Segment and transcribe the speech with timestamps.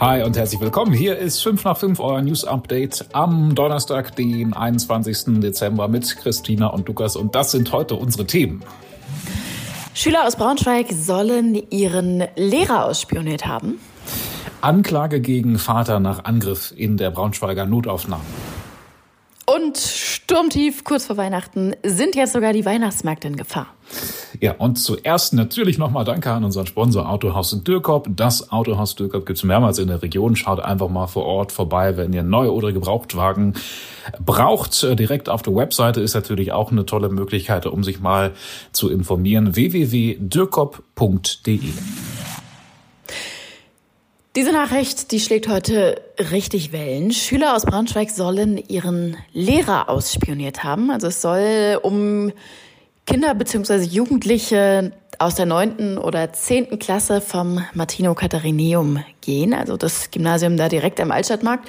[0.00, 0.92] Hi und herzlich willkommen.
[0.92, 5.40] Hier ist 5 nach 5, euer News Update am Donnerstag, den 21.
[5.40, 7.16] Dezember mit Christina und Lukas.
[7.16, 8.62] Und das sind heute unsere Themen.
[9.94, 13.80] Schüler aus Braunschweig sollen ihren Lehrer ausspioniert haben.
[14.60, 18.22] Anklage gegen Vater nach Angriff in der Braunschweiger Notaufnahme.
[19.46, 23.66] Und sturmtief kurz vor Weihnachten sind jetzt sogar die Weihnachtsmärkte in Gefahr.
[24.40, 28.06] Ja, und zuerst natürlich nochmal Danke an unseren Sponsor Autohaus in Dürkop.
[28.10, 30.36] Das Autohaus Dürkop gibt's mehrmals in der Region.
[30.36, 33.54] Schaut einfach mal vor Ort vorbei, wenn ihr neu oder Gebrauchtwagen
[34.24, 34.80] braucht.
[34.98, 38.30] Direkt auf der Webseite ist natürlich auch eine tolle Möglichkeit, um sich mal
[38.72, 39.56] zu informieren.
[39.56, 41.72] www.dürkop.de
[44.36, 47.10] diese Nachricht, die schlägt heute richtig Wellen.
[47.10, 50.92] Schüler aus Braunschweig sollen ihren Lehrer ausspioniert haben.
[50.92, 52.30] Also es soll um
[53.08, 53.84] Kinder bzw.
[53.84, 60.68] Jugendliche aus der neunten oder zehnten Klasse vom Martino Katharineum gehen, also das Gymnasium da
[60.68, 61.66] direkt am Altstadtmarkt.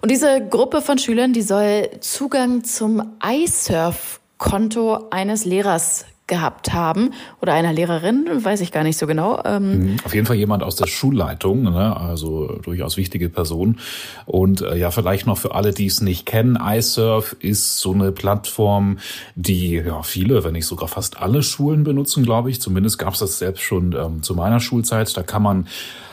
[0.00, 7.10] Und diese Gruppe von Schülern, die soll Zugang zum iSurf-Konto eines Lehrers gehabt haben
[7.42, 9.42] oder einer Lehrerin, weiß ich gar nicht so genau.
[9.44, 9.96] Ähm mhm.
[10.04, 11.94] Auf jeden Fall jemand aus der Schulleitung, ne?
[11.94, 13.78] also durchaus wichtige Person.
[14.24, 18.12] Und äh, ja, vielleicht noch für alle, die es nicht kennen, iSurf ist so eine
[18.12, 18.98] Plattform,
[19.34, 22.62] die ja viele, wenn nicht sogar fast alle Schulen benutzen, glaube ich.
[22.62, 25.14] Zumindest gab es das selbst schon ähm, zu meiner Schulzeit.
[25.14, 25.66] Da kann man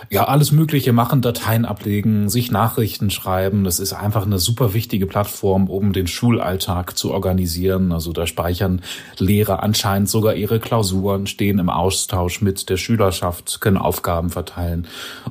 [0.10, 3.64] ja, alles Mögliche machen, Dateien ablegen, sich Nachrichten schreiben.
[3.64, 7.92] Das ist einfach eine super wichtige Plattform, um den Schulalltag zu organisieren.
[7.92, 8.82] Also da speichern
[9.18, 14.88] Lehrer anscheinend sogar ihre Klausuren, stehen im Austausch mit der Schülerschaft, können Aufgaben verteilen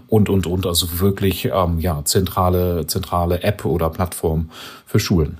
[0.09, 0.67] und, und, und.
[0.67, 4.51] Also wirklich, ähm, ja, zentrale, zentrale App oder Plattform
[4.87, 5.39] für Schulen.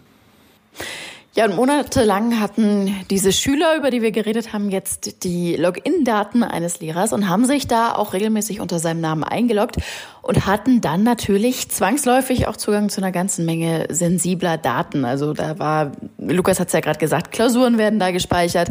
[1.37, 6.81] Ja, und monatelang hatten diese Schüler, über die wir geredet haben, jetzt die Login-Daten eines
[6.81, 9.77] Lehrers und haben sich da auch regelmäßig unter seinem Namen eingeloggt
[10.23, 15.05] und hatten dann natürlich zwangsläufig auch Zugang zu einer ganzen Menge sensibler Daten.
[15.05, 18.70] Also da war, Lukas hat es ja gerade gesagt, Klausuren werden da gespeichert.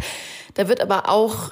[0.55, 1.51] Da wird aber auch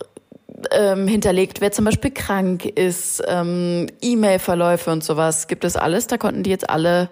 [0.71, 5.47] ähm, hinterlegt, wer zum Beispiel krank ist, ähm, E-Mail-Verläufe und sowas.
[5.47, 6.07] Gibt es alles?
[6.07, 7.09] Da konnten die jetzt alle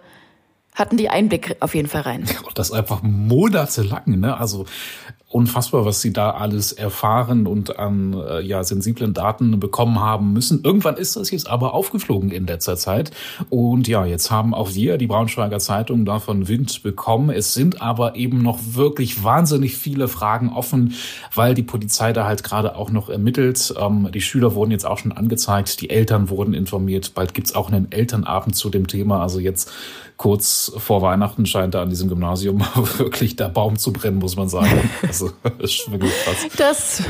[0.73, 2.25] hatten die Einblick auf jeden Fall rein.
[2.45, 4.37] Und das einfach monatelang, ne?
[4.37, 4.65] Also
[5.31, 10.61] unfassbar, was sie da alles erfahren und an äh, ja, sensiblen Daten bekommen haben müssen.
[10.63, 13.11] Irgendwann ist das jetzt aber aufgeflogen in letzter Zeit.
[13.49, 17.29] Und ja, jetzt haben auch wir, die Braunschweiger Zeitung, davon Wind bekommen.
[17.29, 20.95] Es sind aber eben noch wirklich wahnsinnig viele Fragen offen,
[21.33, 23.73] weil die Polizei da halt gerade auch noch ermittelt.
[23.79, 27.13] Ähm, die Schüler wurden jetzt auch schon angezeigt, die Eltern wurden informiert.
[27.13, 29.21] Bald gibt's auch einen Elternabend zu dem Thema.
[29.21, 29.71] Also jetzt
[30.21, 32.59] kurz vor Weihnachten scheint da an diesem Gymnasium
[32.99, 34.87] wirklich der Baum zu brennen, muss man sagen.
[35.01, 36.47] Also, das ist wirklich krass.
[36.57, 37.03] Das,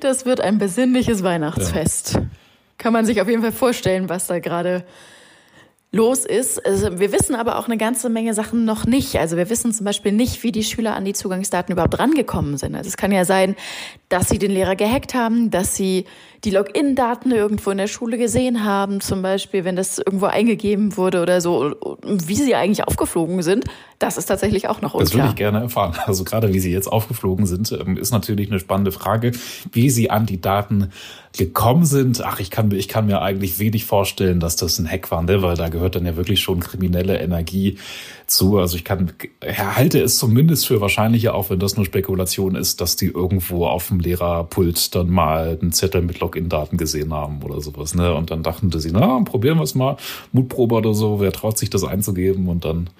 [0.00, 2.14] das wird ein besinnliches Weihnachtsfest.
[2.14, 2.26] Ja.
[2.76, 4.84] Kann man sich auf jeden Fall vorstellen, was da gerade
[5.92, 6.66] los ist.
[6.66, 9.16] Also wir wissen aber auch eine ganze Menge Sachen noch nicht.
[9.16, 12.74] Also wir wissen zum Beispiel nicht, wie die Schüler an die Zugangsdaten überhaupt rangekommen sind.
[12.74, 13.54] Also es kann ja sein,
[14.08, 16.04] dass sie den Lehrer gehackt haben, dass sie
[16.46, 21.20] die Login-Daten irgendwo in der Schule gesehen haben, zum Beispiel, wenn das irgendwo eingegeben wurde
[21.20, 23.64] oder so, wie sie eigentlich aufgeflogen sind,
[23.98, 25.04] das ist tatsächlich auch noch unklar.
[25.04, 25.94] Das würde ich gerne erfahren.
[26.06, 29.32] Also gerade wie sie jetzt aufgeflogen sind, ähm, ist natürlich eine spannende Frage,
[29.72, 30.92] wie sie an die Daten
[31.36, 32.22] gekommen sind.
[32.22, 35.42] Ach, ich kann, ich kann mir eigentlich wenig vorstellen, dass das ein Hack war, ne?
[35.42, 37.78] weil da gehört dann ja wirklich schon kriminelle Energie
[38.26, 38.58] zu.
[38.58, 39.12] Also ich kann,
[39.44, 43.88] halte es zumindest für wahrscheinlicher, auch wenn das nur Spekulation ist, dass die irgendwo auf
[43.88, 47.94] dem Lehrerpult dann mal einen Zettel mit Login-Daten gesehen haben oder sowas.
[47.94, 48.14] Ne?
[48.14, 49.96] Und dann dachten sie, na, probieren wir es mal,
[50.32, 52.48] Mutprobe oder so, wer traut sich das einzugeben?
[52.48, 52.90] Und dann,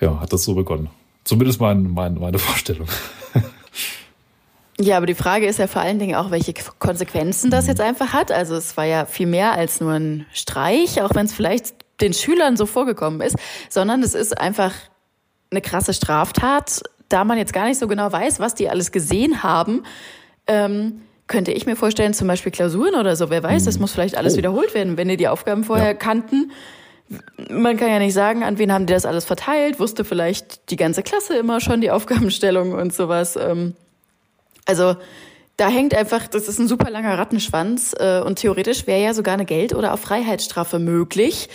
[0.00, 0.88] ja, hat das so begonnen.
[1.24, 2.88] Zumindest mein, mein, meine Vorstellung.
[4.80, 7.70] Ja, aber die Frage ist ja vor allen Dingen auch, welche Konsequenzen das mhm.
[7.70, 8.32] jetzt einfach hat.
[8.32, 12.14] Also es war ja viel mehr als nur ein Streich, auch wenn es vielleicht den
[12.14, 13.36] Schülern so vorgekommen ist,
[13.68, 14.72] sondern es ist einfach
[15.50, 19.42] eine krasse Straftat, da man jetzt gar nicht so genau weiß, was die alles gesehen
[19.42, 19.82] haben.
[20.46, 23.82] Ähm, könnte ich mir vorstellen, zum Beispiel Klausuren oder so, wer weiß, das mhm.
[23.82, 24.36] muss vielleicht alles oh.
[24.38, 25.94] wiederholt werden, wenn die die Aufgaben vorher ja.
[25.94, 26.50] kannten.
[27.48, 30.76] Man kann ja nicht sagen, an wen haben die das alles verteilt, wusste vielleicht die
[30.76, 33.36] ganze Klasse immer schon die Aufgabenstellung und sowas.
[33.36, 33.74] Ähm,
[34.66, 34.96] also
[35.56, 39.34] da hängt einfach, das ist ein super langer Rattenschwanz äh, und theoretisch wäre ja sogar
[39.34, 41.48] eine Geld- oder auch Freiheitsstrafe möglich.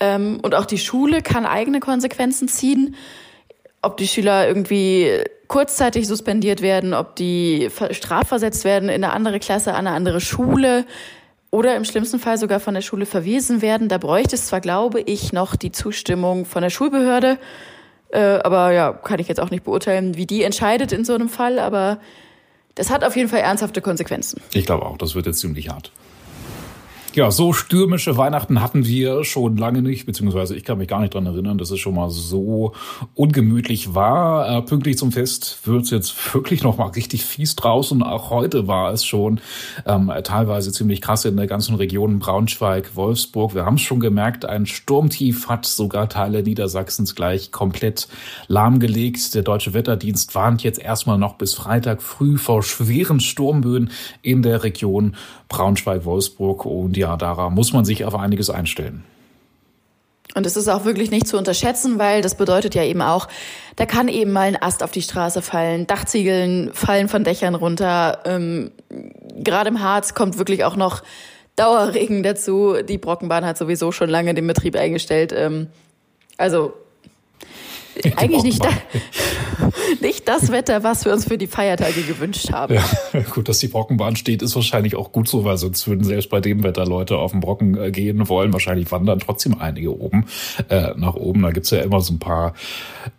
[0.00, 2.96] Ähm, und auch die Schule kann eigene Konsequenzen ziehen.
[3.80, 9.72] Ob die Schüler irgendwie kurzzeitig suspendiert werden, ob die strafversetzt werden in eine andere Klasse,
[9.74, 10.86] an eine andere Schule
[11.50, 13.88] oder im schlimmsten Fall sogar von der Schule verwiesen werden.
[13.88, 17.36] Da bräuchte es zwar, glaube ich, noch die Zustimmung von der Schulbehörde,
[18.12, 21.28] äh, aber ja, kann ich jetzt auch nicht beurteilen, wie die entscheidet in so einem
[21.28, 21.98] Fall, aber
[22.76, 24.40] das hat auf jeden Fall ernsthafte Konsequenzen.
[24.54, 25.90] Ich glaube auch, das wird jetzt ziemlich hart.
[27.12, 31.12] Ja, so stürmische Weihnachten hatten wir schon lange nicht, beziehungsweise ich kann mich gar nicht
[31.12, 32.72] dran erinnern, dass es schon mal so
[33.16, 34.48] ungemütlich war.
[34.48, 38.04] Äh, pünktlich zum Fest wird es jetzt wirklich noch mal richtig fies draußen.
[38.04, 39.40] Auch heute war es schon
[39.86, 43.56] ähm, teilweise ziemlich krass in der ganzen Region Braunschweig, Wolfsburg.
[43.56, 48.06] Wir haben es schon gemerkt, ein Sturmtief hat sogar Teile Niedersachsens gleich komplett
[48.46, 49.34] lahmgelegt.
[49.34, 53.90] Der Deutsche Wetterdienst warnt jetzt erstmal noch bis Freitag früh vor schweren Sturmböen
[54.22, 55.16] in der Region
[55.50, 59.04] Braunschweig-Wolfsburg und ja, daran muss man sich auf einiges einstellen.
[60.34, 63.26] Und es ist auch wirklich nicht zu unterschätzen, weil das bedeutet ja eben auch,
[63.74, 68.20] da kann eben mal ein Ast auf die Straße fallen, Dachziegeln fallen von Dächern runter.
[68.24, 68.70] Ähm,
[69.36, 71.02] Gerade im Harz kommt wirklich auch noch
[71.56, 72.76] Dauerregen dazu.
[72.88, 75.34] Die Brockenbahn hat sowieso schon lange den Betrieb eingestellt.
[75.36, 75.66] Ähm,
[76.36, 76.74] also
[78.16, 78.70] eigentlich nicht, da,
[80.00, 82.74] nicht das Wetter, was wir uns für die Feiertage gewünscht haben.
[82.74, 82.84] Ja,
[83.34, 86.40] gut, dass die Brockenbahn steht, ist wahrscheinlich auch gut so, weil sonst würden selbst bei
[86.40, 88.52] dem Wetter Leute auf den Brocken äh, gehen wollen.
[88.52, 90.26] Wahrscheinlich wandern trotzdem einige oben
[90.68, 91.42] äh, nach oben.
[91.42, 92.54] Da gibt's ja immer so ein paar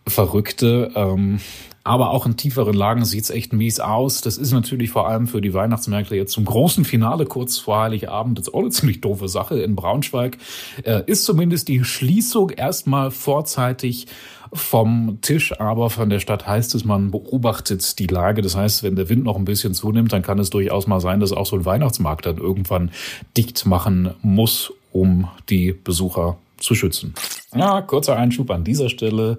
[0.06, 0.90] Verrückte.
[0.94, 1.40] Ähm,
[1.84, 4.20] aber auch in tieferen Lagen sieht's echt mies aus.
[4.20, 8.38] Das ist natürlich vor allem für die Weihnachtsmärkte jetzt zum großen Finale kurz vor Heiligabend
[8.38, 9.60] jetzt auch eine ziemlich doofe Sache.
[9.60, 10.38] In Braunschweig
[10.84, 14.06] äh, ist zumindest die Schließung erstmal vorzeitig
[14.52, 18.42] vom Tisch, aber von der Stadt heißt es, man beobachtet die Lage.
[18.42, 21.20] Das heißt, wenn der Wind noch ein bisschen zunimmt, dann kann es durchaus mal sein,
[21.20, 22.90] dass auch so ein Weihnachtsmarkt dann irgendwann
[23.36, 27.14] dicht machen muss, um die Besucher zu schützen.
[27.54, 29.38] Ja, kurzer Einschub an dieser Stelle.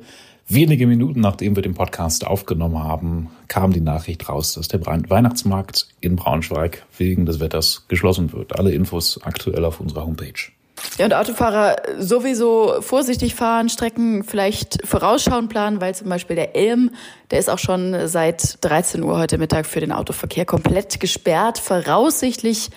[0.50, 5.88] Wenige Minuten nachdem wir den Podcast aufgenommen haben, kam die Nachricht raus, dass der Weihnachtsmarkt
[6.02, 8.60] in Braunschweig wegen des Wetters geschlossen wird.
[8.60, 10.52] Alle Infos aktuell auf unserer Homepage.
[10.98, 16.92] Ja, und Autofahrer sowieso vorsichtig fahren, Strecken vielleicht vorausschauen planen, weil zum Beispiel der Elm,
[17.32, 22.70] der ist auch schon seit 13 Uhr heute Mittag für den Autoverkehr komplett gesperrt, voraussichtlich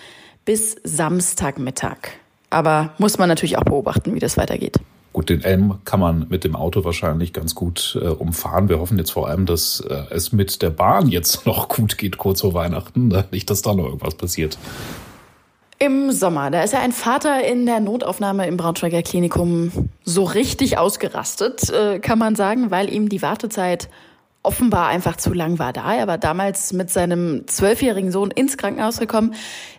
[0.45, 1.97] bis Samstagmittag.
[2.49, 4.79] Aber muss man natürlich auch beobachten, wie das weitergeht.
[5.17, 8.69] Gut, den Elm kann man mit dem Auto wahrscheinlich ganz gut äh, umfahren.
[8.69, 12.19] Wir hoffen jetzt vor allem, dass äh, es mit der Bahn jetzt noch gut geht,
[12.19, 13.11] kurz vor Weihnachten.
[13.31, 14.59] Nicht, dass da noch irgendwas passiert.
[15.79, 20.77] Im Sommer, da ist ja ein Vater in der Notaufnahme im Braunschweiger Klinikum so richtig
[20.77, 23.89] ausgerastet, äh, kann man sagen, weil ihm die Wartezeit
[24.47, 25.93] offenbar einfach zu lang war da.
[25.93, 29.35] Er war damals mit seinem zwölfjährigen Sohn ins Krankenhaus gekommen.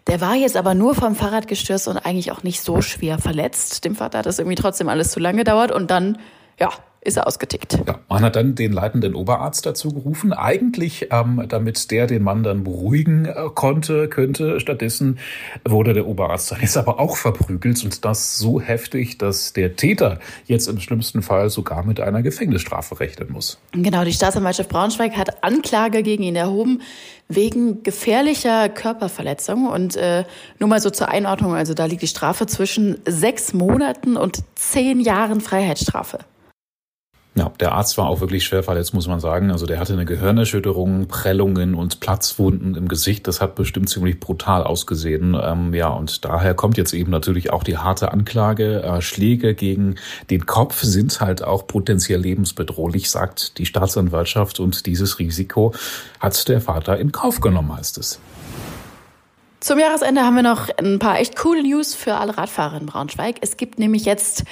[0.07, 3.85] Der war jetzt aber nur vom Fahrrad gestürzt und eigentlich auch nicht so schwer verletzt.
[3.85, 6.19] Dem Vater hat das irgendwie trotzdem alles zu lange gedauert und dann,
[6.61, 6.69] ja,
[7.09, 7.79] ist er ausgetickt.
[7.87, 12.43] Ja, man hat dann den leitenden Oberarzt dazu gerufen, eigentlich ähm, damit der den Mann
[12.43, 14.61] dann beruhigen äh, konnte, könnte.
[14.61, 15.19] Stattdessen
[15.65, 20.19] wurde der Oberarzt dann jetzt aber auch verprügelt und das so heftig, dass der Täter
[20.47, 23.59] jetzt im schlimmsten Fall sogar mit einer Gefängnisstrafe rechnen muss.
[23.73, 26.83] Genau, die Staatsanwaltschaft Braunschweig hat Anklage gegen ihn erhoben
[27.29, 29.67] wegen gefährlicher Körperverletzung.
[29.67, 30.25] Und äh,
[30.59, 35.01] nur mal so zur Einordnung, also da liegt die Strafe zwischen sechs Monaten und zehn
[35.01, 36.19] Jahren Freiheitsstrafe.
[37.39, 39.53] Ja, der Arzt war auch wirklich schwer verletzt, muss man sagen.
[39.53, 43.29] Also der hatte eine Gehirnerschütterung, Prellungen und Platzwunden im Gesicht.
[43.29, 45.39] Das hat bestimmt ziemlich brutal ausgesehen.
[45.41, 48.83] Ähm, ja, und daher kommt jetzt eben natürlich auch die harte Anklage.
[48.83, 49.95] Äh, Schläge gegen
[50.31, 54.59] den Kopf sind halt auch potenziell lebensbedrohlich, sagt die Staatsanwaltschaft.
[54.59, 55.73] Und dieses Risiko
[56.19, 58.19] hat der Vater in Kauf genommen, heißt es.
[59.61, 63.37] Zum Jahresende haben wir noch ein paar echt coole News für alle Radfahrer in Braunschweig.
[63.43, 64.43] Es gibt nämlich jetzt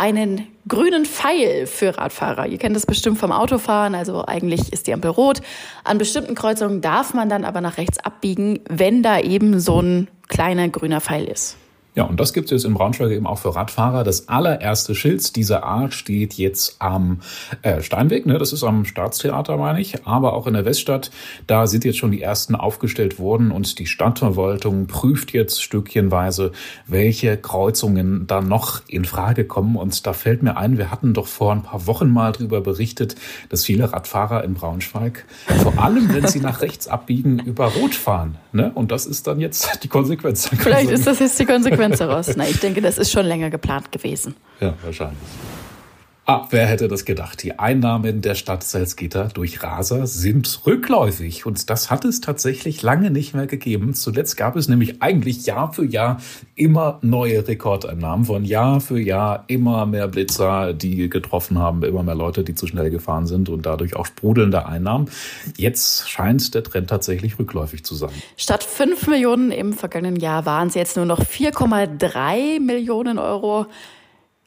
[0.00, 2.46] einen grünen Pfeil für Radfahrer.
[2.46, 5.42] Ihr kennt das bestimmt vom Autofahren, also eigentlich ist die Ampel rot.
[5.84, 10.08] An bestimmten Kreuzungen darf man dann aber nach rechts abbiegen, wenn da eben so ein
[10.28, 11.58] kleiner grüner Pfeil ist.
[11.96, 14.04] Ja, und das gibt es in Braunschweig eben auch für Radfahrer.
[14.04, 17.18] Das allererste Schild dieser Art steht jetzt am
[17.62, 18.38] äh, Steinweg, ne?
[18.38, 21.10] das ist am Staatstheater, meine ich, aber auch in der Weststadt.
[21.48, 26.52] Da sind jetzt schon die ersten aufgestellt worden und die Stadtverwaltung prüft jetzt stückchenweise,
[26.86, 29.74] welche Kreuzungen da noch in Frage kommen.
[29.74, 33.16] Und da fällt mir ein, wir hatten doch vor ein paar Wochen mal darüber berichtet,
[33.48, 35.24] dass viele Radfahrer in Braunschweig,
[35.62, 38.36] vor allem wenn sie nach rechts abbiegen, über Rot fahren.
[38.52, 38.70] Ne?
[38.76, 40.48] Und das ist dann jetzt die Konsequenz.
[40.56, 41.79] Vielleicht ist das jetzt die Konsequenz.
[41.80, 42.36] Konsequenz daraus.
[42.36, 44.34] Na, ich denke, das ist schon länger geplant gewesen.
[44.60, 45.18] Ja, wahrscheinlich.
[46.32, 47.42] Ah, wer hätte das gedacht?
[47.42, 51.44] Die Einnahmen der Stadt Salzgitter durch Raser sind rückläufig.
[51.44, 53.94] Und das hat es tatsächlich lange nicht mehr gegeben.
[53.94, 56.20] Zuletzt gab es nämlich eigentlich Jahr für Jahr
[56.54, 58.26] immer neue Rekordeinnahmen.
[58.26, 62.68] Von Jahr für Jahr immer mehr Blitzer, die getroffen haben, immer mehr Leute, die zu
[62.68, 65.10] schnell gefahren sind und dadurch auch sprudelnde Einnahmen.
[65.56, 68.12] Jetzt scheint der Trend tatsächlich rückläufig zu sein.
[68.36, 73.66] Statt 5 Millionen im vergangenen Jahr waren es jetzt nur noch 4,3 Millionen Euro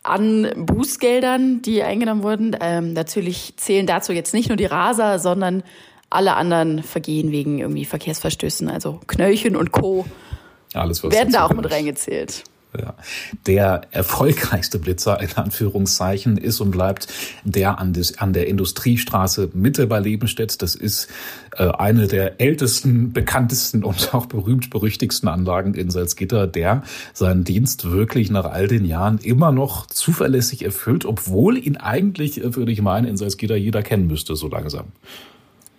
[0.04, 2.56] an Bußgeldern, die eingenommen wurden.
[2.60, 5.64] Ähm, natürlich zählen dazu jetzt nicht nur die Raser, sondern
[6.10, 10.06] alle anderen Vergehen wegen irgendwie Verkehrsverstößen, also Knöllchen und Co.
[10.74, 12.44] Alles, was werden da auch mit reingezählt.
[12.80, 12.96] Ja.
[13.46, 17.08] Der erfolgreichste Blitzer in Anführungszeichen ist und bleibt
[17.44, 20.62] der an, des, an der Industriestraße Mitte bei Lebenstedt.
[20.62, 21.08] Das ist
[21.58, 28.32] äh, eine der ältesten, bekanntesten und auch berühmt-berüchtigsten Anlagen in Salzgitter, der seinen Dienst wirklich
[28.32, 33.08] nach all den Jahren immer noch zuverlässig erfüllt, obwohl ihn eigentlich, äh, würde ich meinen,
[33.08, 34.86] in Salzgitter jeder kennen müsste, so langsam.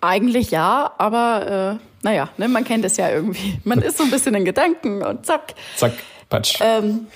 [0.01, 3.59] Eigentlich ja, aber äh, naja, ne, man kennt es ja irgendwie.
[3.63, 5.55] Man ist so ein bisschen in Gedanken und zack.
[5.75, 5.93] Zack.
[6.29, 6.59] Patsch.
[6.61, 7.07] Ähm,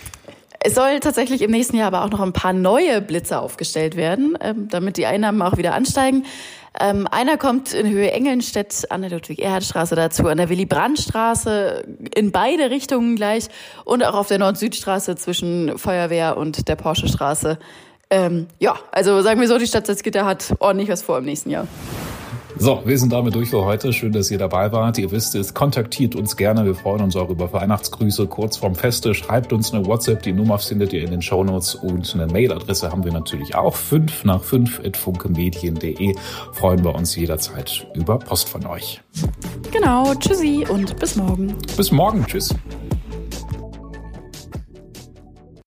[0.62, 4.38] es soll tatsächlich im nächsten Jahr aber auch noch ein paar neue Blitze aufgestellt werden,
[4.42, 6.26] ähm, damit die Einnahmen auch wieder ansteigen.
[6.80, 12.70] Ähm, einer kommt in Höhe Engelnstedt an der Ludwig-Erhard-Straße dazu, an der Willy-Brandt-Straße, in beide
[12.70, 13.48] Richtungen gleich
[13.86, 17.58] und auch auf der Nord-Süd-Straße zwischen Feuerwehr und der Porsche-Straße.
[18.10, 21.50] Ähm, ja, also sagen wir so, die Stadt Salzgitter hat ordentlich was vor im nächsten
[21.50, 21.68] Jahr.
[22.62, 23.94] So, wir sind damit durch für heute.
[23.94, 24.98] Schön, dass ihr dabei wart.
[24.98, 26.66] Ihr wisst es, kontaktiert uns gerne.
[26.66, 29.14] Wir freuen uns auch über Weihnachtsgrüße kurz vorm Feste.
[29.14, 30.24] Schreibt uns eine WhatsApp.
[30.24, 33.78] Die Nummer findet ihr in den Shownotes und eine Mailadresse haben wir natürlich auch.
[33.78, 36.16] 5 nach 5 at funkemedien.de.
[36.52, 39.00] Freuen wir uns jederzeit über Post von euch.
[39.72, 40.14] Genau.
[40.16, 41.56] Tschüssi und bis morgen.
[41.78, 42.26] Bis morgen.
[42.26, 42.54] Tschüss.